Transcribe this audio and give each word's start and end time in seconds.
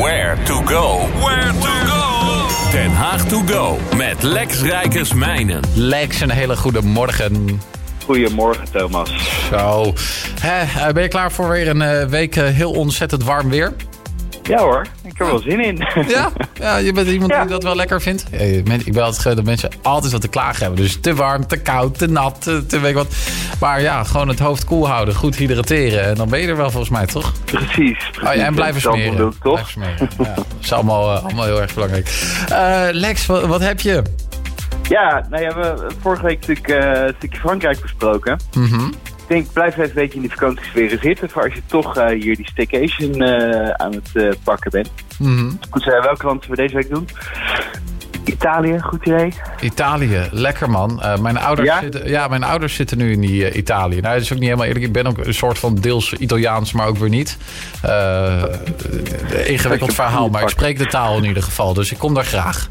Where 0.00 0.36
to 0.44 0.62
go? 0.64 1.08
Where 1.24 1.52
to 1.52 1.86
go? 1.86 2.48
Den 2.72 2.90
Haag 2.90 3.28
to 3.28 3.42
go 3.46 3.78
met 3.96 4.22
Lex 4.22 4.62
Rijkersmijnen. 4.62 5.62
Lex, 5.74 6.20
een 6.20 6.30
hele 6.30 6.56
goede 6.56 6.82
morgen. 6.82 7.60
Goedemorgen, 8.04 8.64
Thomas. 8.72 9.10
Zo. 9.50 9.92
Hè, 10.40 10.92
ben 10.92 11.02
je 11.02 11.08
klaar 11.08 11.32
voor 11.32 11.48
weer 11.48 11.68
een 11.68 11.80
uh, 11.80 12.04
week 12.04 12.36
uh, 12.36 12.44
heel 12.44 12.70
ontzettend 12.70 13.24
warm 13.24 13.50
weer? 13.50 13.72
Ja 14.48 14.58
hoor, 14.58 14.80
ik 14.80 15.18
heb 15.18 15.20
er 15.20 15.26
wel 15.26 15.38
zin 15.38 15.60
in. 15.60 15.86
Ja, 16.08 16.32
ja 16.54 16.76
je 16.76 16.92
bent 16.92 17.08
iemand 17.08 17.30
ja. 17.30 17.40
die 17.40 17.50
dat 17.50 17.62
wel 17.62 17.76
lekker 17.76 18.02
vindt. 18.02 18.26
Ik 18.84 18.92
ben 18.92 19.02
altijd 19.02 19.36
dat 19.36 19.44
mensen 19.44 19.70
altijd 19.82 20.12
wat 20.12 20.20
te 20.20 20.28
klagen 20.28 20.62
hebben. 20.62 20.80
Dus 20.80 21.00
te 21.00 21.14
warm, 21.14 21.46
te 21.46 21.56
koud, 21.56 21.98
te 21.98 22.06
nat, 22.06 22.42
te, 22.42 22.66
te 22.66 22.80
weet 22.80 22.94
wat. 22.94 23.14
Maar 23.60 23.80
ja, 23.80 24.04
gewoon 24.04 24.28
het 24.28 24.38
hoofd 24.38 24.64
koel 24.64 24.88
houden, 24.88 25.14
goed 25.14 25.36
hydrateren. 25.36 26.04
En 26.04 26.14
dan 26.14 26.28
ben 26.28 26.40
je 26.40 26.46
er 26.46 26.56
wel 26.56 26.70
volgens 26.70 26.92
mij, 26.92 27.06
toch? 27.06 27.32
Precies. 27.44 27.68
precies. 27.68 28.28
Oh, 28.28 28.34
ja, 28.34 28.44
en 28.44 28.54
blijven 28.54 28.80
smeren. 28.80 29.16
Doen, 29.16 29.34
toch? 29.42 29.72
Blijven 29.72 29.72
smeren. 29.72 30.08
Ja, 30.18 30.34
dat 30.34 30.46
is 30.60 30.72
allemaal, 30.72 31.16
uh, 31.16 31.24
allemaal 31.24 31.44
heel 31.44 31.60
erg 31.60 31.74
belangrijk. 31.74 32.08
Uh, 32.50 32.86
Lex, 32.90 33.26
wat, 33.26 33.46
wat, 33.46 33.60
heb 33.60 33.80
je? 33.80 34.02
Ja, 34.88 35.26
nou 35.30 35.42
ja, 35.42 35.54
we 35.54 35.60
hebben 35.66 35.92
vorige 36.00 36.22
week 36.22 36.46
natuurlijk 36.46 36.68
uh, 36.68 37.06
een 37.06 37.14
stukje 37.16 37.38
Frankrijk 37.38 37.80
besproken. 37.80 38.40
Mm 38.52 38.66
-hmm. 38.66 38.92
Ik 39.28 39.30
denk, 39.30 39.52
blijf 39.52 39.72
even 39.72 39.88
een 39.88 39.94
beetje 39.94 40.14
in 40.14 40.20
die 40.20 40.30
vakantiesferen 40.30 40.98
zitten... 40.98 41.30
voor 41.30 41.42
als 41.42 41.54
je 41.54 41.62
toch 41.66 41.96
uh, 41.96 42.06
hier 42.06 42.36
die 42.36 42.48
staycation 42.48 43.22
uh, 43.22 43.70
aan 43.70 43.92
het 43.92 44.10
uh, 44.14 44.32
pakken 44.42 44.70
bent. 44.70 44.90
Mm 45.18 45.36
-hmm. 45.36 45.58
Dus 45.70 45.84
welke 45.84 46.26
land 46.26 46.46
we 46.46 46.56
deze 46.56 46.74
week 46.74 46.88
doen? 46.88 47.08
Italië, 48.24 48.80
goed 48.80 49.06
idee. 49.06 49.32
Italië, 49.60 50.28
lekker 50.30 50.70
man. 50.70 51.00
Uh, 51.02 51.18
mijn, 51.18 51.38
ouders 51.38 51.68
Ja? 51.68 51.80
Zitten, 51.80 52.08
ja, 52.08 52.28
mijn 52.28 52.44
ouders 52.44 52.74
zitten 52.74 52.98
nu 52.98 53.12
in 53.12 53.20
die 53.20 53.50
uh, 53.50 53.56
Italië. 53.56 54.00
Nou, 54.00 54.14
dat 54.14 54.22
is 54.22 54.32
ook 54.32 54.38
niet 54.38 54.46
helemaal 54.46 54.66
eerlijk. 54.66 54.84
Ik 54.84 54.92
ben 54.92 55.06
ook 55.06 55.18
een 55.18 55.34
soort 55.34 55.58
van 55.58 55.74
deels 55.74 56.12
Italiaans, 56.12 56.72
maar 56.72 56.86
ook 56.86 56.98
weer 56.98 57.08
niet. 57.08 57.38
Uh, 57.84 58.42
ingewikkeld 59.44 59.94
verhaal, 59.94 60.28
maar 60.28 60.42
ik 60.42 60.48
spreek 60.48 60.78
de 60.78 60.86
taal 60.86 61.16
in 61.16 61.24
ieder 61.24 61.42
geval. 61.42 61.74
Dus 61.74 61.92
ik 61.92 61.98
kom 61.98 62.14
daar 62.14 62.24
graag. 62.24 62.68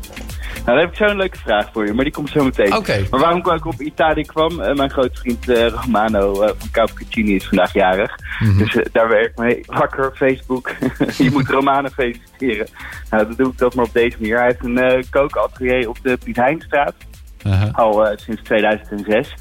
Nou, 0.53 0.66
dan 0.66 0.77
heb 0.77 0.89
ik 0.89 0.95
zo'n 0.95 1.17
leuke 1.17 1.38
vraag 1.38 1.69
voor 1.73 1.86
je, 1.86 1.94
maar 1.94 2.03
die 2.03 2.14
komt 2.14 2.30
zo 2.30 2.44
meteen. 2.44 2.75
Okay. 2.75 3.08
Maar 3.09 3.19
waarom 3.19 3.39
ik 3.39 3.66
op 3.66 3.81
Italië 3.81 4.25
kwam? 4.25 4.59
Uh, 4.59 4.73
mijn 4.73 4.89
grote 4.89 5.19
vriend 5.19 5.50
uh, 5.50 5.67
Romano 5.67 6.44
uh, 6.44 6.47
van 6.58 6.72
Cappuccini 6.72 7.36
is 7.36 7.47
vandaag 7.47 7.73
jarig. 7.73 8.17
Mhm. 8.17 8.50
Mm 8.50 8.58
-hmm. 8.58 8.59
Dus 8.63 8.88
daar 8.91 9.08
werk 9.08 9.30
ik 9.30 9.38
mee. 9.38 9.63
Wakker, 9.66 10.11
Facebook. 10.16 10.72
je 11.17 11.31
moet 11.31 11.50
Romano 11.50 11.89
feliciteren. 11.89 12.67
Nou, 13.09 13.25
dan 13.25 13.33
doe 13.38 13.52
ik 13.52 13.58
dat 13.58 13.75
maar 13.75 13.86
op 13.86 13.94
deze 13.94 14.17
manier. 14.19 14.38
Hij 14.38 14.45
heeft 14.45 14.63
een 14.63 15.05
kookatelier 15.09 15.89
op 15.89 15.97
de 16.02 16.17
Piet 16.23 16.36
Heinstraat. 16.36 16.95
-huh. 17.41 17.73
Al 17.73 18.08
sinds 18.16 18.41
2006. 18.41 19.33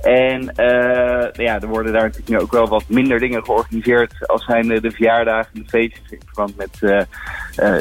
En 0.00 0.52
ja, 1.32 1.60
er 1.60 1.66
worden 1.66 1.92
daar 1.92 2.02
natuurlijk 2.02 2.28
nu 2.28 2.38
ook 2.38 2.52
wel 2.52 2.68
wat 2.68 2.84
minder 2.88 3.18
dingen 3.18 3.44
georganiseerd 3.44 4.28
als 4.28 4.44
zijn 4.44 4.68
de 4.68 4.90
verjaardagen 4.90 5.50
en 5.54 5.62
de 5.62 5.68
feestjes 5.68 6.10
in 6.10 6.20
verband 6.24 6.56
met 6.56 7.06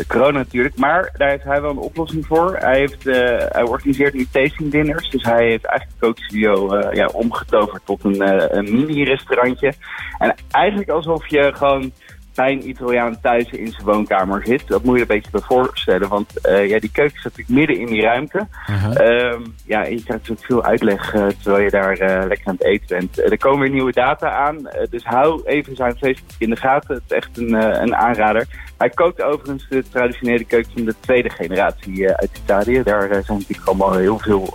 corona 0.08 0.38
natuurlijk. 0.38 0.78
Maar 0.78 1.14
daar 1.18 1.30
heeft 1.30 1.44
hij 1.44 1.62
wel 1.62 1.70
een 1.70 1.78
oplossing 1.78 2.26
voor. 2.26 2.56
Hij, 2.58 2.80
heeft, 2.80 3.08
uh, 3.08 3.16
hij 3.50 3.64
organiseert 3.64 4.14
nu 4.14 4.28
tasting 4.32 4.72
dinners. 4.72 5.10
Dus 5.10 5.24
hij 5.24 5.48
heeft 5.48 5.66
eigenlijk 5.66 6.00
de 6.00 6.06
kookstudio 6.06 6.78
uh, 6.78 6.94
ja, 6.94 7.06
omgetoverd 7.06 7.86
tot 7.86 8.04
een, 8.04 8.22
een 8.58 8.76
mini-restaurantje. 8.76 9.74
En 10.18 10.36
eigenlijk 10.52 10.90
alsof 10.90 11.28
je 11.28 11.52
gewoon 11.56 11.92
bij 12.36 12.52
een 12.52 12.70
Italiaan 12.70 13.20
thuis 13.22 13.50
in 13.50 13.68
zijn 13.68 13.86
woonkamer 13.86 14.46
zit. 14.46 14.68
Dat 14.68 14.84
moet 14.84 14.96
je 14.96 15.02
een 15.02 15.08
beetje 15.08 15.32
bij 15.32 15.42
voorstellen. 15.42 16.10
Want 16.10 16.48
uh, 16.48 16.70
ja, 16.70 16.80
die 16.80 16.92
keuken 16.92 17.20
staat 17.20 17.38
natuurlijk 17.38 17.68
midden 17.68 17.78
in 17.78 17.94
die 17.94 18.02
ruimte. 18.02 18.48
Uh-huh. 18.70 19.32
Um, 19.32 19.56
ja, 19.66 19.86
en 19.86 19.92
je 19.92 20.04
krijgt 20.04 20.08
natuurlijk 20.08 20.46
veel 20.46 20.64
uitleg 20.64 21.14
uh, 21.14 21.28
terwijl 21.28 21.64
je 21.64 21.70
daar 21.70 22.02
uh, 22.02 22.28
lekker 22.28 22.48
aan 22.48 22.56
het 22.58 22.64
eten 22.64 22.88
bent. 22.88 23.32
er 23.32 23.38
komen 23.38 23.60
weer 23.60 23.70
nieuwe 23.70 23.92
data 23.92 24.30
aan. 24.32 24.70
dus 24.90 25.04
hou 25.04 25.42
even 25.46 25.76
zijn 25.76 25.98
Facebook 25.98 26.32
in 26.38 26.50
de 26.50 26.56
gaten. 26.56 26.96
Het 26.96 27.04
is 27.08 27.18
echt 27.18 27.38
een, 27.38 27.54
een 27.82 27.96
aanrader. 27.96 28.48
Hij 28.78 28.90
kookt 28.90 29.22
overigens 29.22 29.68
de 29.70 29.84
traditionele 29.90 30.44
keuken 30.44 30.72
van 30.72 30.86
de 30.86 30.96
tweede 31.00 31.30
generatie 31.30 32.10
uit 32.10 32.40
Italië. 32.44 32.84
Daar 32.84 33.08
zijn 33.10 33.38
natuurlijk 33.38 33.68
allemaal 33.68 33.94
heel 33.94 34.20
veel 34.20 34.54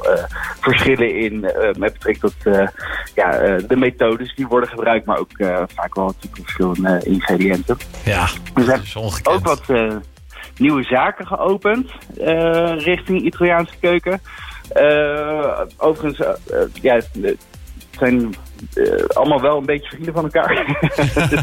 verschillen 0.60 1.14
in 1.16 1.40
met 1.78 1.92
betrekking 1.92 2.18
tot 2.18 2.34
ja, 3.14 3.56
de 3.66 3.76
methodes 3.76 4.34
die 4.34 4.46
worden 4.46 4.68
gebruikt. 4.68 5.06
Maar 5.06 5.18
ook 5.18 5.30
vaak 5.74 5.94
wel 5.94 6.06
natuurlijk 6.06 6.42
verschillende 6.42 7.00
ingrediënten. 7.04 7.69
Ja, 8.04 8.28
is 8.82 8.96
ongekend. 8.96 9.36
ook 9.36 9.44
wat 9.44 9.62
uh, 9.68 9.96
nieuwe 10.56 10.82
zaken 10.82 11.26
geopend 11.26 11.90
uh, 12.18 12.72
richting 12.76 13.20
Italiaanse 13.20 13.74
keuken. 13.80 14.20
Uh, 14.76 15.60
overigens, 15.76 16.38
ja, 16.82 16.94
het 16.94 17.38
zijn 17.90 18.34
allemaal 19.08 19.40
wel 19.40 19.58
een 19.58 19.66
beetje 19.66 19.88
vrienden 19.88 20.14
van 20.14 20.24
elkaar. 20.24 20.64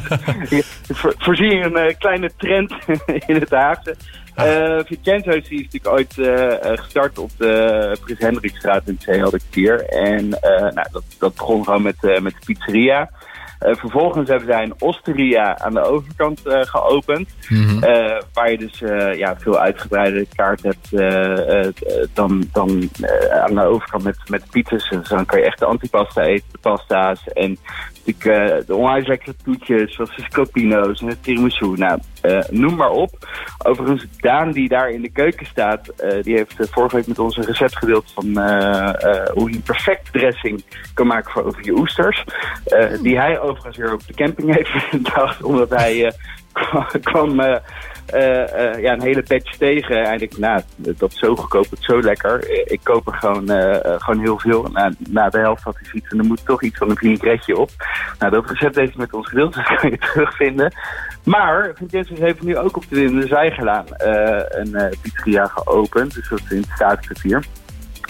voor, 1.00 1.14
voorzie 1.18 1.56
je 1.56 1.64
een 1.64 1.98
kleine 1.98 2.32
trend 2.38 2.74
in 3.28 3.36
het 3.36 3.52
Haagse. 3.52 3.96
Uh, 4.38 4.80
is 4.90 4.98
natuurlijk 5.02 5.88
ooit 5.88 6.18
uh, 6.18 6.54
gestart 6.62 7.18
op 7.18 7.30
de 7.38 7.98
Prins 8.02 8.20
Hendrikstraat 8.20 8.88
in 8.88 8.94
het 8.94 9.04
Zeehelderkwartier. 9.04 9.86
En 9.86 10.26
uh, 10.26 10.60
nou, 10.60 10.88
dat, 10.92 11.04
dat 11.20 11.36
begon 11.36 11.64
gewoon 11.64 11.82
met, 11.82 12.02
met 12.02 12.34
de 12.34 12.54
pizzeria. 12.54 13.10
Uh, 13.66 13.76
vervolgens 13.76 14.30
hebben 14.30 14.48
zij 14.48 14.64
een 14.64 14.76
osteria 14.80 15.60
aan 15.60 15.74
de 15.74 15.82
overkant 15.82 16.42
uh, 16.46 16.62
geopend. 16.62 17.36
Mm 17.50 17.68
-hmm. 17.68 17.84
uh, 17.84 18.22
waar 18.34 18.52
je 18.52 18.58
dus 18.58 18.80
ja, 19.18 19.36
veel 19.38 19.60
uitgebreide 19.60 20.28
kaart 20.36 20.64
hebt 20.64 20.90
dan, 22.14 22.50
dan 22.52 22.90
aan 23.44 23.56
de 23.56 23.64
overkant 23.64 24.04
met, 24.04 24.18
met 24.30 24.50
pizzas. 24.50 24.90
Dus 24.90 25.10
dan 25.10 25.26
kan 25.26 25.40
je 25.40 25.46
echt 25.46 25.60
de 25.60 25.66
antipasta 25.66 26.22
eten, 26.22 26.48
de 26.52 26.58
pasta's. 26.58 27.28
En 27.28 27.58
natuurlijk 28.06 28.68
de 28.68 28.76
onwijs 28.76 29.08
lekkere 29.08 29.36
toetjes 29.44 29.96
zoals 29.96 30.16
de 30.16 30.24
scopino's 30.24 31.02
en 31.02 31.08
de 31.08 31.20
tiramisu. 31.20 31.74
Nou, 31.76 32.00
noem 32.50 32.76
maar 32.76 32.90
op. 32.90 33.10
Overigens, 33.58 34.06
Daan 34.18 34.52
die 34.52 34.70
daar 34.70 34.90
in 34.90 35.02
de 35.02 35.12
keuken 35.12 35.46
staat, 35.46 35.94
die 36.22 36.36
heeft 36.36 36.56
vorige 36.72 36.96
week 36.96 37.08
met 37.08 37.20
ons 37.20 37.38
een 37.38 37.46
recept 37.46 37.78
gedeeld 37.78 38.12
van 38.14 38.26
hoe 39.34 39.50
je 39.50 39.56
een 39.56 39.62
perfect 39.64 40.14
dressing 40.14 40.64
kan 40.94 41.08
maken 41.08 41.32
voor 41.32 41.44
over 41.44 41.66
je 41.66 41.72
oesters. 41.72 42.24
die 43.02 43.18
hij 43.18 43.40
overigens 43.40 43.78
weer 43.78 43.94
op 43.94 44.08
de 44.08 44.14
camping 44.14 44.56
heeft 44.56 44.92
bedacht, 45.04 45.44
omdat 45.44 45.70
hij 45.70 46.14
kwam 47.02 47.42
ja, 48.82 48.94
een 48.94 49.02
hele 49.02 49.24
batch 49.28 49.58
tegen. 49.58 50.04
En 50.04 50.22
ik 50.22 50.38
nou, 50.38 50.62
dat 50.76 51.12
is 51.12 51.20
zo 51.20 51.36
goedkoop, 51.36 51.70
het 51.70 51.84
zo 51.84 52.02
lekker. 52.02 52.50
Ik 52.72 52.80
koop 52.84 53.08
er 53.08 53.14
gewoon, 53.14 53.50
gewoon 54.02 54.20
heel 54.20 54.40
veel. 54.40 54.70
Na, 54.72 54.92
na 55.10 55.30
de 55.30 55.40
helft 55.40 55.64
had 55.64 55.76
hij 55.76 55.86
zoiets 55.86 56.10
en 56.10 56.18
er 56.18 56.26
moet 56.26 56.46
toch 56.46 56.64
iets 56.64 56.78
van 56.78 56.90
een 56.90 56.98
vinaigretje 56.98 57.58
op. 57.58 57.70
Nou, 58.20 58.32
dat 58.32 58.50
recept 58.50 58.76
heeft 58.76 58.96
met 58.96 59.14
ons 59.14 59.28
gedeeld, 59.28 59.54
dus 59.56 59.68
dat 59.68 59.80
kan 59.80 59.90
je 59.90 59.98
terugvinden. 59.98 60.74
Maar 61.24 61.72
Vincenzo 61.76 62.14
heeft 62.24 62.42
nu 62.42 62.58
ook 62.58 62.78
op 62.78 62.84
de, 62.90 63.04
in 63.04 63.20
de 63.20 63.28
Zijgelaan 63.28 63.86
een 63.88 64.96
pizzeria 65.02 65.46
geopend. 65.46 66.14
Dus 66.14 66.30
dat 66.30 66.40
is 66.40 66.52
in 66.52 66.62
het 66.62 66.70
staatskwartier. 66.76 67.46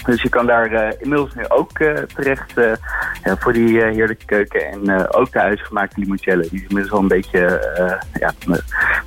Dus 0.04 0.22
je 0.22 0.28
kan 0.28 0.46
daar 0.46 0.94
inmiddels 0.98 1.34
nu 1.34 1.44
ook 1.48 1.72
terecht 2.14 2.52
ja, 3.24 3.36
voor 3.38 3.52
die 3.52 3.82
heerlijke 3.82 4.24
keuken. 4.24 4.66
En 4.66 5.12
ook 5.14 5.32
de 5.32 5.38
huisgemaakte 5.38 6.00
limoncello. 6.00 6.40
Die 6.40 6.62
is 6.62 6.68
inmiddels 6.68 6.92
al 6.92 7.00
een 7.00 7.08
beetje 7.08 7.40
ja, 8.12 8.32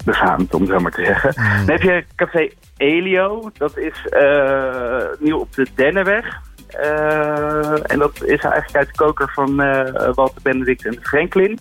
befaamd, 0.05 0.53
om 0.53 0.65
zo 0.65 0.79
maar 0.79 0.91
te 0.91 1.05
zeggen. 1.05 1.33
Mm. 1.35 1.65
Dan 1.65 1.75
heb 1.75 1.81
je 1.81 2.05
Café 2.15 2.49
Elio. 2.77 3.51
Dat 3.57 3.77
is 3.77 4.05
nieuw 5.19 5.39
op 5.39 5.53
de 5.55 5.67
Dennenweg. 5.75 6.39
Uh, 6.79 7.91
en 7.91 7.99
dat 7.99 8.23
is 8.23 8.39
eigenlijk 8.39 8.75
uit 8.75 8.87
de 8.87 8.95
koker 8.95 9.31
van 9.33 9.61
uh, 9.61 10.13
Walter 10.13 10.41
Benedict 10.41 10.85
en 10.85 10.97
Franklin. 11.01 11.59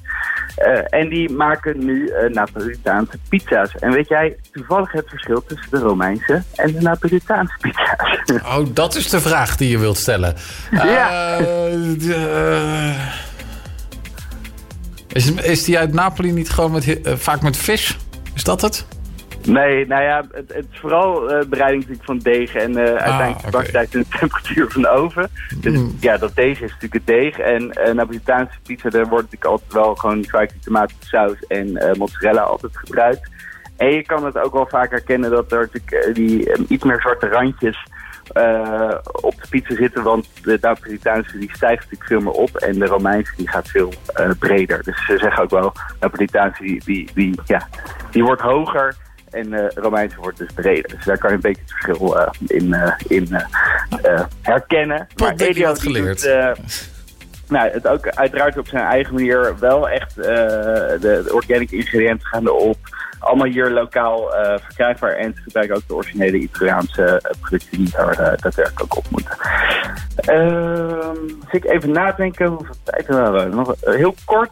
En 0.91 1.09
die 1.09 1.33
maken 1.33 1.85
nu 1.85 2.13
Napolitaanse 2.29 3.19
pizza's. 3.29 3.75
En 3.75 3.93
weet 3.93 4.09
jij 4.09 4.37
toevallig 4.53 4.93
het 4.93 5.09
verschil 5.09 5.45
tussen 5.47 5.71
de 5.71 5.79
Romeinse 5.79 6.43
en 6.55 6.73
de 6.73 6.81
Napolitaanse 6.81 7.55
pizza's? 7.61 8.19
Oh, 8.57 8.67
dat 8.73 8.95
is 8.95 9.11
de 9.11 9.21
vraag 9.21 9.57
die 9.57 9.71
je 9.71 9.79
wilt 9.79 9.99
stellen. 9.99 10.35
Ja. 10.71 11.39
is, 15.09 15.33
is 15.33 15.65
die 15.65 15.79
uit 15.79 15.93
Napoli 15.93 16.33
niet 16.33 16.51
gewoon 16.51 16.73
met, 16.73 16.99
vaak 17.03 17.43
met 17.43 17.57
vis? 17.57 17.99
Is 18.41 18.47
dat 18.47 18.61
het? 18.61 18.87
Nee, 19.45 19.87
nou 19.87 20.03
ja, 20.03 20.25
het, 20.33 20.53
het 20.55 20.67
is 20.73 20.79
vooral 20.79 21.33
uh, 21.33 21.45
bereiding 21.49 21.81
natuurlijk 21.83 22.07
van 22.07 22.19
deeg 22.19 22.55
en 22.55 22.71
uh, 22.71 22.85
uiteindelijk 22.85 23.41
de 23.41 23.59
okay. 23.59 23.83
en 23.83 23.89
de 23.91 24.19
temperatuur 24.19 24.71
van 24.71 24.83
de 24.83 24.89
oven. 24.89 25.31
Dus 25.61 25.79
Mm. 25.79 25.97
ja, 26.01 26.17
dat 26.17 26.35
deeg 26.35 26.61
is 26.61 26.71
natuurlijk 26.71 26.95
het 26.95 27.07
deeg. 27.07 27.39
En 27.39 27.63
uh, 27.63 27.95
Napolitaanse 27.95 28.59
pizza, 28.63 28.89
daar 28.89 29.09
wordt 29.09 29.25
natuurlijk 29.25 29.45
altijd 29.45 29.73
wel 29.73 29.95
gewoon 29.95 30.25
kruikje 30.25 30.59
tomatensaus 30.59 31.47
en 31.49 31.95
mozzarella 31.99 32.41
altijd 32.41 32.77
gebruikt. 32.77 33.31
En 33.77 33.91
je 33.91 34.03
kan 34.03 34.25
het 34.25 34.39
ook 34.39 34.53
wel 34.53 34.67
vaak 34.67 34.91
herkennen 34.91 35.31
dat 35.31 35.53
er 35.53 35.71
natuurlijk 35.73 36.15
die 36.15 36.67
iets 36.69 36.85
meer 36.85 37.01
zwarte 37.01 37.29
randjes 37.29 37.87
uh, 38.35 38.95
op 39.03 39.35
de 39.43 39.49
pizza 39.51 39.75
zitten, 39.75 40.03
want 40.03 40.29
de 40.43 40.59
Napolitaanse 40.61 41.39
die 41.39 41.51
stijgt 41.53 41.83
natuurlijk 41.83 42.09
veel 42.09 42.21
meer 42.21 42.33
op 42.33 42.57
en 42.57 42.79
de 42.79 42.87
Romeinse 42.87 43.33
die 43.37 43.49
gaat 43.49 43.69
veel 43.69 43.93
uh, 44.21 44.31
breder. 44.39 44.83
Dus 44.83 45.05
ze 45.07 45.19
zeggen 45.19 45.43
ook 45.43 45.51
wel, 45.51 45.73
Napolitaanse 46.01 46.63
die, 46.63 46.85
die, 46.85 47.09
die, 47.15 47.41
ja, 47.45 47.69
die 48.11 48.25
wordt 48.25 48.43
hoger 48.43 48.97
en 49.31 49.53
uh, 49.53 49.69
Romeinse 49.75 50.17
wordt 50.17 50.39
dus 50.39 50.53
breder. 50.55 50.91
Dus 50.97 51.05
daar 51.05 51.19
kan 51.19 51.31
je 51.31 51.35
een 51.35 51.43
beetje 51.43 51.63
het 51.63 51.73
verschil 51.73 52.29
in, 52.47 52.77
in 53.09 53.29
herkennen. 54.43 55.07
Tot 55.15 55.21
maar 55.21 55.49
Elio 55.49 55.75
geleerd. 55.75 56.23
Doet, 56.23 56.89
nou, 57.49 57.71
het 57.71 57.87
ook 57.87 58.09
uiteraard 58.09 58.59
op 58.59 58.69
zijn 58.69 58.85
eigen 58.85 59.15
manier 59.15 59.59
wel 59.59 59.89
echt 59.89 60.15
de, 60.15 60.99
de 61.01 61.31
organic 61.33 61.71
ingrediënten 61.71 62.27
gaan 62.27 62.47
erop. 62.47 62.79
Allemaal 63.21 63.47
hier 63.47 63.71
lokaal 63.71 64.31
verkrijgbaar. 64.61 65.13
En 65.13 65.35
ze 65.35 65.43
gebruiken 65.43 65.77
ook 65.77 65.87
de 65.87 65.95
originele 65.95 66.39
Italiaanse 66.39 67.23
producten 67.41 67.79
die 67.79 67.91
daar 67.91 68.17
daadwerkelijk 68.17 68.83
ook 68.83 68.97
op 68.97 69.07
moeten. 69.11 69.37
Ehm, 70.17 71.17
ik 71.51 71.65
even 71.65 71.91
nadenken 71.91 72.47
hoeveel 72.47 72.75
tijd 72.85 73.07
hebben 73.07 73.51
we 73.51 73.57
nog. 73.57 73.75
heel 73.81 74.15
kort, 74.25 74.51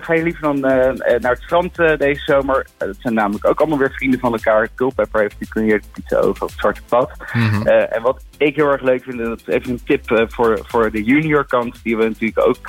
ga 0.00 0.12
je 0.14 0.22
liever 0.22 0.42
dan 0.42 0.60
naar 0.60 1.20
het 1.20 1.42
strand 1.42 1.76
deze 1.76 2.22
zomer? 2.24 2.66
dat 2.78 2.96
zijn 2.98 3.14
namelijk 3.14 3.48
ook 3.48 3.60
allemaal 3.60 3.78
weer 3.78 3.92
vrienden 3.92 4.20
van 4.20 4.32
elkaar. 4.32 4.68
Culpepper 4.74 5.20
heeft 5.20 5.38
die 5.38 5.48
kun 5.48 5.64
je 5.64 5.80
pizza 5.92 6.16
over 6.16 6.42
op 6.42 6.48
het 6.48 6.58
Zwarte 6.58 6.82
Pad. 6.88 7.10
Mhm. 7.32 7.66
en 7.66 8.02
wat 8.02 8.22
ik 8.36 8.56
heel 8.56 8.70
erg 8.70 8.82
leuk 8.82 9.02
vind, 9.02 9.20
en 9.20 9.28
dat 9.28 9.42
is 9.46 9.54
even 9.54 9.70
een 9.70 9.84
tip 9.84 10.26
voor, 10.32 10.58
voor 10.62 10.90
de 10.90 11.02
junior 11.02 11.46
kant, 11.46 11.80
die 11.82 11.96
we 11.96 12.04
natuurlijk 12.04 12.46
ook 12.46 12.68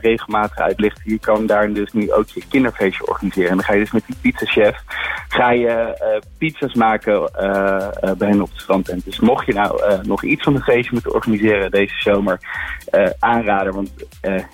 regelmatig 0.00 0.58
uitlichten. 0.58 1.02
Je 1.04 1.18
kan 1.18 1.46
daar 1.46 1.72
dus 1.72 1.92
nu 1.92 2.12
ook 2.12 2.28
je 2.28 2.42
kinderfeestje 2.48 3.06
organiseren. 3.06 3.50
En 3.50 3.56
dan 3.56 3.64
ga 3.64 3.72
je 3.72 3.80
dus 3.80 3.92
met 3.92 4.06
die 4.06 4.16
ga 5.28 5.50
je 5.50 5.66
uh, 5.66 6.30
pizza's 6.38 6.74
maken 6.74 7.12
uh, 7.12 8.12
bij 8.18 8.28
hen 8.28 8.42
op 8.42 8.50
het 8.50 8.60
strand. 8.60 9.04
dus 9.04 9.20
mocht 9.20 9.46
je 9.46 9.54
nou 9.54 9.80
nog 10.02 10.22
iets 10.22 10.42
van 10.42 10.54
een 10.54 10.62
feestje 10.62 10.92
moeten 10.92 11.14
organiseren 11.14 11.70
deze 11.70 11.94
zomer, 11.98 12.40
aanraden. 13.18 13.74
Want 13.74 13.90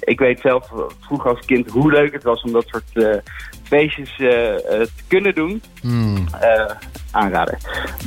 ik 0.00 0.18
weet 0.18 0.40
zelf 0.40 0.70
vroeger 1.00 1.30
als 1.30 1.46
kind 1.46 1.70
hoe 1.70 1.92
leuk 1.92 2.12
het 2.12 2.22
was 2.22 2.42
om 2.42 2.52
dat 2.52 2.66
soort 2.66 3.22
feestjes 3.62 4.16
te 4.16 4.88
kunnen 5.08 5.34
doen. 5.34 5.62
Mm. 5.82 6.26
aanraden. 7.10 7.58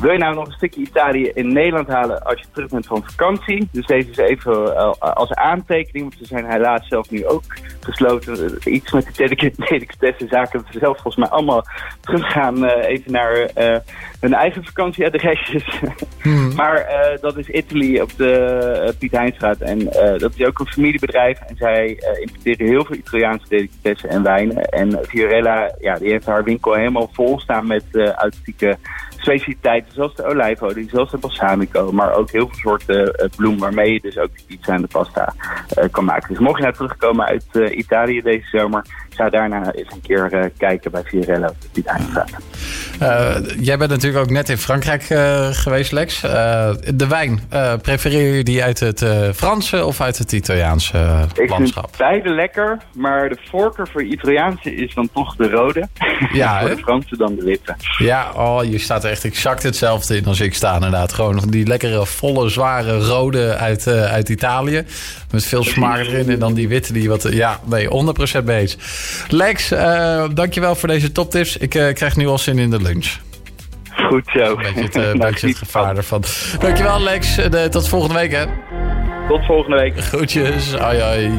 Wil 0.02 0.12
je 0.12 0.18
nou 0.18 0.36
nog 0.36 0.46
een 0.46 0.52
stukje 0.52 0.82
Italië 0.82 1.32
in 1.34 1.54
Nederland 1.54 1.88
halen 1.88 2.24
als 2.24 2.40
je 2.40 2.46
terug 2.54 2.70
bent 2.70 2.86
van 2.86 3.04
vakantie? 3.06 3.68
Dus 3.72 3.86
deze 3.86 4.10
is 4.10 4.18
even 4.18 4.76
als 5.00 5.34
aantekening, 5.34 6.10
want 6.10 6.16
ze 6.18 6.26
zijn 6.26 6.52
helaas 6.52 6.88
zelf 6.88 7.10
nu 7.10 7.26
ook 7.26 7.44
gesloten. 7.80 8.60
Iets 8.74 8.92
met 8.92 9.06
de 9.06 9.46
delicatesse 9.56 10.28
zaken 10.36 10.66
zelf 10.70 11.02
volgens 11.02 11.16
mij 11.16 11.30
allemaal 11.30 11.66
teruggaan 12.00 12.64
uh, 12.64 12.72
even 12.88 13.12
naar 13.12 13.50
uh, 13.58 13.78
hun 14.20 14.34
eigen 14.34 14.64
vakantieadresjes. 14.64 15.66
Hmm. 16.22 16.56
maar 16.56 16.78
uh, 16.78 17.22
dat 17.22 17.38
is 17.38 17.50
Italy 17.50 18.00
op 18.00 18.18
de 18.18 18.94
Piet 19.00 19.12
Heinstraat. 19.12 19.62
En 19.62 19.80
dat 20.18 20.32
is 20.36 20.46
ook 20.46 20.60
een 20.60 20.68
familiebedrijf. 20.68 21.40
En 21.40 21.56
zij 21.56 22.04
importeren 22.20 22.68
heel 22.68 22.86
veel 22.86 22.96
Italiaanse 22.96 23.46
delicatessen 23.50 24.10
en 24.10 24.24
wijnen. 24.24 24.66
En 24.66 25.00
Fiorella, 25.08 25.76
ja, 25.80 25.96
die 25.96 26.10
heeft 26.10 26.26
haar 26.26 26.44
winkel 26.44 26.74
helemaal 26.74 27.10
vol 27.14 27.40
staan 27.40 27.68
met 27.68 27.84
authentieke 28.16 28.78
specialiteiten 29.22 29.94
zoals 29.94 30.16
de 30.16 30.26
olijfolie, 30.26 30.90
zoals 30.90 31.12
de 31.12 31.18
balsamico, 31.18 31.92
maar 31.92 32.14
ook 32.14 32.32
heel 32.32 32.48
veel 32.48 32.58
soorten 32.58 33.24
uh, 33.24 33.30
bloem 33.36 33.60
waarmee 33.60 33.94
je 33.94 34.02
dus 34.02 34.18
ook 34.18 34.30
pizza 34.48 34.74
en 34.74 34.82
de 34.82 34.88
pasta 34.88 35.34
uh, 35.78 35.86
kan 35.92 36.06
maken. 36.06 36.30
Dus 36.30 36.40
mocht 36.40 36.58
je 36.58 36.64
nou 36.64 36.76
terugkomen 36.76 37.26
uit 37.26 37.46
uh, 37.54 37.78
Italië 37.78 38.22
deze 38.22 38.48
zomer, 38.48 38.86
zou 39.16 39.30
daarna 39.30 39.72
eens 39.72 39.92
een 39.92 40.02
keer 40.02 40.52
kijken 40.58 40.92
bij 40.92 41.04
Fiorello 41.04 41.48
op 41.48 41.56
de 41.72 41.84
Eindstraat. 41.86 42.32
jij 43.60 43.78
bent 43.78 43.90
natuurlijk 43.90 44.24
ook 44.24 44.30
net 44.30 44.50
in 44.50 44.58
Frankrijk 44.58 45.04
geweest, 45.52 45.92
Lex. 45.92 46.22
de 46.22 47.08
wijn, 47.10 47.40
prefereer 47.82 48.36
je 48.36 48.44
die 48.44 48.64
uit 48.64 48.80
het 48.80 49.06
Franse 49.36 49.86
of 49.86 50.02
uit 50.02 50.18
het 50.18 50.32
Italiaanse 50.32 50.98
landschap? 51.48 51.84
Ik 51.84 51.96
vind 51.96 51.98
beide 51.98 52.30
lekker, 52.30 52.78
maar 52.94 53.30
de 53.30 53.38
voorkeur 53.50 53.88
voor 53.88 54.04
Italiaanse 54.04 54.76
is 54.76 54.94
dan 54.94 55.10
toch 55.14 55.36
de 55.36 55.50
rode. 55.50 55.88
Ja, 56.34 56.60
voor 56.62 56.70
de 56.70 56.78
Franse 56.78 57.18
dan 57.18 57.36
de 57.36 57.44
witte. 57.44 57.76
Ja, 57.98 58.32
oh, 58.32 58.64
je 58.64 58.78
staat 58.78 59.04
er 59.04 59.12
echt 59.12 59.24
exact 59.24 59.64
hetzelfde 59.64 60.18
in 60.18 60.26
als 60.26 60.40
ik 60.40 60.54
sta 60.54 60.74
inderdaad. 60.74 61.14
Gewoon 61.14 61.44
die 61.50 61.68
lekkere, 61.68 62.06
volle, 62.06 62.50
zware 62.50 62.98
rode 62.98 63.56
uit, 63.56 63.88
uit 63.88 64.30
Italië. 64.30 64.86
Met 65.32 65.46
veel 65.46 65.64
smaak 65.64 65.98
erin. 66.00 66.30
En 66.30 66.40
dan 66.40 66.54
die 66.54 66.68
witte 66.68 66.94
die 66.94 67.10
wat... 67.10 67.28
Ja, 67.32 67.60
nee, 67.66 67.88
100% 68.42 68.44
beet. 68.44 68.78
Lex, 69.28 69.72
uh, 69.72 70.24
dankjewel 70.34 70.76
voor 70.76 70.88
deze 70.88 71.12
toptips. 71.12 71.58
Ik 71.58 71.76
uh, 71.76 71.94
krijg 71.94 72.16
nu 72.16 72.28
al 72.28 72.38
zin 72.38 72.60
in 72.60 72.70
de 72.70 72.82
lunch. 72.82 73.18
Goed 74.10 74.30
zo. 74.34 74.40
Een 74.40 74.58
beetje 74.58 74.82
het, 74.82 74.96
uh, 75.16 75.26
beetje 75.26 75.48
het 75.48 75.58
gevaar 75.58 75.98
ervan. 75.98 76.24
Dankjewel 76.60 77.02
Lex. 77.02 77.36
De, 77.36 77.68
tot 77.70 77.90
volgende 77.90 78.16
week 78.16 78.32
hè. 78.32 78.46
Tot 79.28 79.46
volgende 79.46 79.78
week. 79.78 80.00
Groetjes. 80.00 80.78
Ai 80.78 81.00
ai. 81.00 81.32